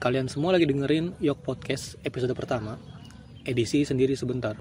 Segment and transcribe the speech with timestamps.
[0.00, 2.80] Kalian semua lagi dengerin Yok Podcast episode pertama,
[3.44, 4.56] edisi sendiri sebentar.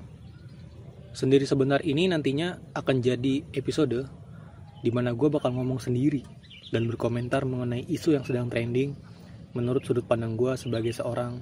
[1.16, 4.04] Sendiri sebentar ini nantinya akan jadi episode
[4.84, 6.28] di mana gue bakal ngomong sendiri
[6.76, 9.00] dan berkomentar mengenai isu yang sedang trending
[9.56, 11.40] menurut sudut pandang gue sebagai seorang.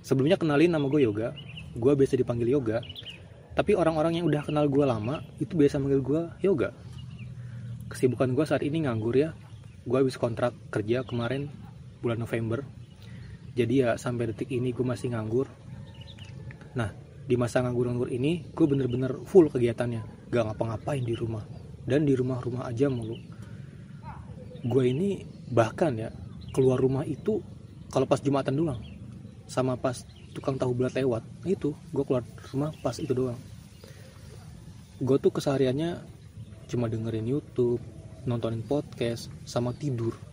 [0.00, 1.36] Sebelumnya kenalin nama gue Yoga,
[1.76, 2.80] gue biasa dipanggil Yoga,
[3.52, 6.72] tapi orang-orang yang udah kenal gue lama itu biasa manggil gue Yoga.
[7.92, 9.36] Kesibukan gue saat ini nganggur ya,
[9.84, 11.67] gue habis kontrak kerja kemarin
[11.98, 12.62] bulan November.
[13.58, 15.50] Jadi ya sampai detik ini gue masih nganggur.
[16.78, 16.94] Nah
[17.26, 20.30] di masa nganggur-nganggur ini gue bener-bener full kegiatannya.
[20.30, 21.42] Gak ngapa-ngapain di rumah.
[21.88, 23.16] Dan di rumah-rumah aja mulu.
[24.62, 26.12] Gue ini bahkan ya
[26.54, 27.42] keluar rumah itu
[27.90, 28.80] kalau pas jumatan doang.
[29.48, 30.04] Sama pas
[30.36, 32.22] tukang tahu bulat lewat itu gue keluar
[32.52, 33.38] rumah pas itu doang.
[35.02, 35.98] Gue tuh kesehariannya
[36.68, 37.80] cuma dengerin YouTube
[38.28, 40.27] nontonin podcast sama tidur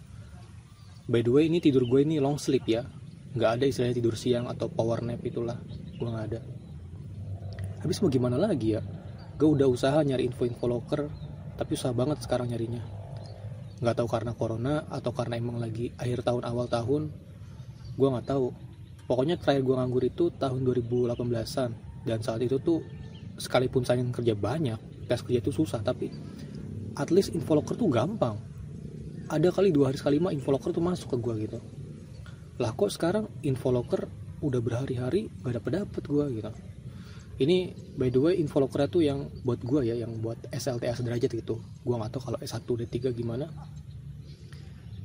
[1.05, 2.85] by the way ini tidur gue ini long sleep ya.
[3.35, 5.59] Nggak ada istilahnya tidur siang atau power nap itulah.
[5.95, 6.39] Gue nggak ada.
[7.85, 8.81] Habis mau gimana lagi ya?
[9.35, 11.01] Gue udah usaha nyari info-info loker
[11.55, 12.81] tapi susah banget sekarang nyarinya.
[13.83, 17.13] Nggak tahu karena corona atau karena emang lagi akhir tahun awal tahun.
[17.95, 18.47] Gue nggak tahu.
[19.05, 21.71] Pokoknya terakhir gue nganggur itu tahun 2018an
[22.09, 22.81] dan saat itu tuh
[23.35, 26.09] sekalipun saya kerja banyak tes kerja itu susah tapi
[26.95, 28.39] at least infoloker tuh gampang
[29.29, 31.59] ada kali dua hari sekali mah infoloker tuh masuk ke gue gitu.
[32.61, 34.07] Lah kok sekarang infoloker
[34.43, 36.51] udah berhari-hari gak dapet dapet gue gitu.
[37.35, 37.57] Ini
[37.99, 41.59] by the way infoloker tuh yang buat gue ya yang buat SLTA sederajat gitu.
[41.83, 43.51] Gue nggak tahu kalau S1 D3 gimana.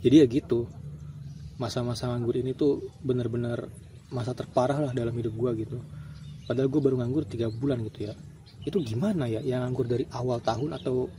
[0.00, 0.70] Jadi ya gitu
[1.58, 3.68] masa-masa nganggur ini tuh bener-bener
[4.14, 5.78] masa terparah lah dalam hidup gue gitu.
[6.46, 8.14] Padahal gue baru nganggur tiga bulan gitu ya.
[8.62, 11.10] Itu gimana ya yang nganggur dari awal tahun atau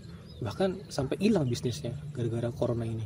[0.41, 3.05] bahkan sampai hilang bisnisnya gara-gara corona ini.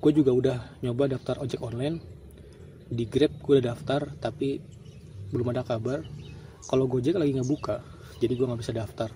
[0.00, 2.00] Gue juga udah nyoba daftar ojek online.
[2.90, 4.60] Di grab gue udah daftar tapi
[5.32, 6.04] belum ada kabar.
[6.68, 7.80] Kalau gojek lagi nggak buka
[8.20, 9.08] jadi gue nggak bisa daftar.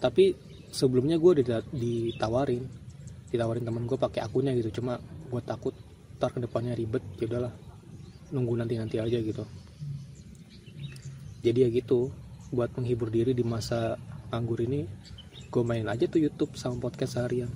[0.00, 0.32] Tapi
[0.72, 2.64] sebelumnya gue udah ditawarin.
[3.28, 4.96] Ditawarin temen gue pakai akunnya gitu cuma
[5.28, 5.76] gue takut
[6.16, 7.52] ntar ke depannya ribet ya udahlah
[8.32, 9.44] nunggu nanti nanti aja gitu.
[11.44, 12.08] Jadi ya gitu
[12.48, 14.00] buat menghibur diri di masa
[14.34, 14.90] nganggur ini
[15.48, 17.46] gue main aja tuh YouTube sama podcast seharian.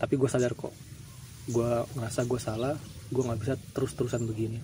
[0.00, 0.72] Tapi gue sadar kok
[1.46, 2.74] gue ngerasa gue salah
[3.12, 4.58] gue nggak bisa terus-terusan begini.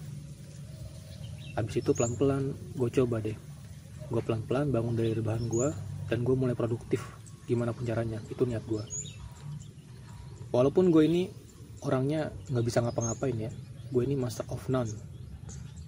[1.52, 3.36] Habis itu pelan-pelan gue coba deh.
[4.08, 5.68] Gue pelan-pelan bangun dari rebahan gue
[6.08, 7.04] dan gue mulai produktif
[7.44, 8.24] gimana pun caranya.
[8.32, 8.84] Itu niat gue
[10.52, 11.22] walaupun gue ini
[11.82, 13.50] orangnya nggak bisa ngapa-ngapain ya
[13.92, 14.88] gue ini master of none.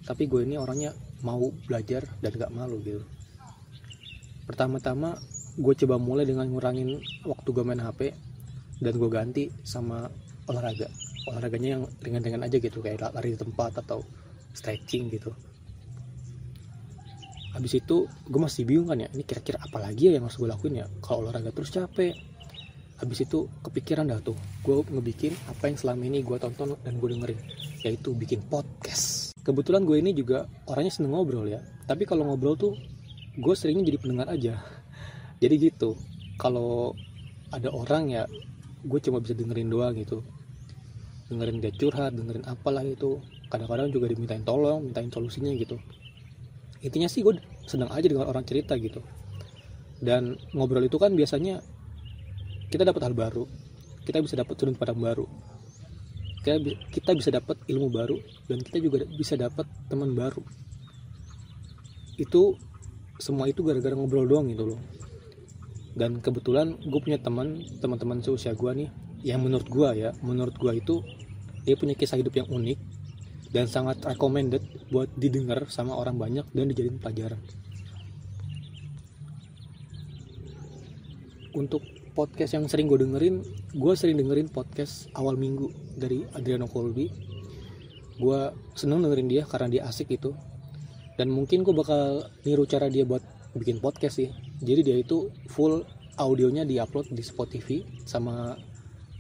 [0.04, 0.92] Tapi gue ini orangnya
[1.24, 3.00] mau belajar dan gak malu gitu
[4.44, 5.16] pertama-tama
[5.54, 8.12] gue coba mulai dengan ngurangin waktu gue main HP
[8.82, 10.10] dan gue ganti sama
[10.50, 10.90] olahraga.
[11.24, 14.04] Olahraganya yang ringan-ringan aja gitu kayak lari di tempat atau
[14.52, 15.32] stretching gitu.
[17.54, 20.50] Habis itu gue masih bingung kan ya ini kira-kira apa lagi ya yang harus gue
[20.50, 20.86] lakuin ya?
[21.00, 22.12] Kalau olahraga terus capek.
[22.94, 27.08] Habis itu kepikiran dah tuh gue ngebikin apa yang selama ini gue tonton dan gue
[27.10, 27.40] dengerin
[27.86, 29.34] yaitu bikin podcast.
[29.44, 31.60] Kebetulan gue ini juga orangnya seneng ngobrol ya.
[31.84, 32.72] Tapi kalau ngobrol tuh
[33.34, 34.54] gue seringnya jadi pendengar aja.
[35.42, 35.98] Jadi gitu
[36.38, 36.94] kalau
[37.50, 38.22] ada orang ya
[38.84, 40.22] gue cuma bisa dengerin doang gitu.
[41.30, 43.18] Dengerin dia curhat dengerin apalah itu
[43.50, 45.78] kadang-kadang juga dimintain tolong mintain solusinya gitu.
[46.84, 49.00] Intinya sih gue senang aja dengan orang cerita gitu.
[49.98, 51.64] Dan ngobrol itu kan biasanya
[52.68, 53.48] kita dapat hal baru.
[54.04, 55.26] Kita bisa dapat sudut pandang baru.
[56.44, 56.60] Kita,
[56.92, 60.44] kita bisa dapat ilmu baru dan kita juga bisa dapat teman baru.
[62.20, 62.60] Itu
[63.18, 64.80] semua itu gara-gara ngobrol doang gitu loh.
[65.94, 68.88] Dan kebetulan gue punya teman teman-teman seusia gue nih
[69.24, 71.00] yang menurut gue ya menurut gue itu
[71.64, 72.76] dia punya kisah hidup yang unik
[73.54, 74.60] dan sangat recommended
[74.90, 77.38] buat didengar sama orang banyak dan dijadiin pelajaran.
[81.54, 81.86] Untuk
[82.18, 83.46] podcast yang sering gue dengerin
[83.78, 87.14] gue sering dengerin podcast awal minggu dari Adriano Colby.
[88.18, 90.34] Gue seneng dengerin dia karena dia asik gitu
[91.14, 93.22] dan mungkin gue bakal niru cara dia buat
[93.54, 94.30] bikin podcast sih.
[94.58, 95.86] Jadi dia itu full
[96.18, 98.58] audionya diupload di Spotify sama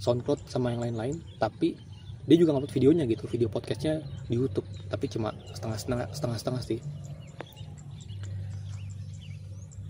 [0.02, 1.22] SoundCloud sama yang lain-lain.
[1.38, 1.78] Tapi
[2.24, 4.66] dia juga ngupload videonya gitu video podcastnya di YouTube.
[4.90, 6.80] Tapi cuma setengah-setengah setengah-setengah sih.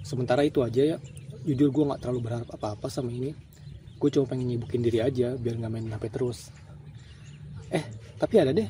[0.05, 0.99] Sementara itu aja ya.
[1.45, 3.33] Jujur gue nggak terlalu berharap apa-apa sama ini.
[3.97, 6.53] Gue cuma pengen nyibukin diri aja biar nggak main HP terus.
[7.73, 7.85] Eh
[8.21, 8.69] tapi ada deh.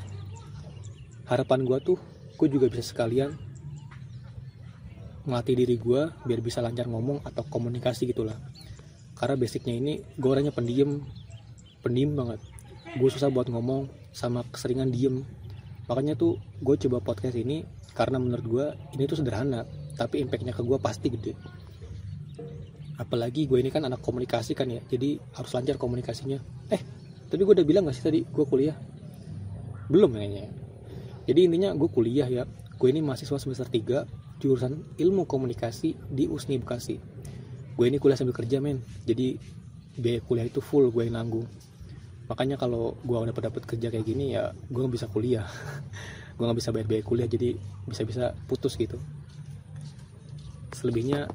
[1.27, 1.99] Harapan gue tuh
[2.35, 3.35] gue juga bisa sekalian
[5.25, 8.37] melatih diri gue biar bisa lancar ngomong atau komunikasi gitulah.
[9.17, 11.01] Karena basicnya ini gue orangnya pendiam
[11.81, 12.41] pendiam banget.
[12.99, 15.25] Gue susah buat ngomong sama keseringan diem.
[15.89, 17.65] Makanya tuh gue coba podcast ini
[17.97, 18.67] karena menurut gue
[18.99, 19.65] ini tuh sederhana
[19.95, 21.33] tapi impactnya ke gue pasti gede.
[23.01, 26.39] Apalagi gue ini kan anak komunikasi kan ya jadi harus lancar komunikasinya.
[26.69, 26.83] Eh
[27.33, 28.77] tapi gue udah bilang gak sih tadi gue kuliah?
[29.89, 30.64] Belum kayaknya
[31.25, 32.45] jadi intinya gue kuliah ya.
[32.77, 37.01] Gue ini mahasiswa semester 3 jurusan ilmu komunikasi di USNI Bekasi.
[37.75, 38.85] Gue ini kuliah sambil kerja men.
[39.09, 39.41] Jadi
[39.97, 41.49] biaya kuliah itu full gue yang nanggung.
[42.29, 45.49] Makanya kalau gue udah dapat kerja kayak gini ya gue nggak bisa kuliah.
[46.35, 47.55] Gue nggak bisa bayar biaya kuliah jadi
[47.87, 48.99] bisa-bisa putus gitu.
[50.75, 51.31] Selebihnya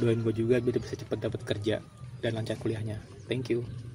[0.00, 1.84] doain gue juga biar bisa cepat dapat kerja
[2.24, 2.96] dan lancar kuliahnya.
[3.28, 3.91] Thank you